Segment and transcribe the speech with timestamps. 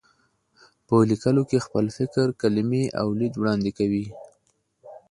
[0.87, 4.05] په لیکلو کې خپل فکر، کلمې او لید وړاندې کوي.